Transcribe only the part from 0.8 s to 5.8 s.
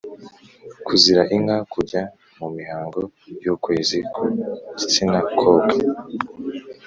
kuzira inka: kujya mu mihango y’ukwezi ku gitsina kobwa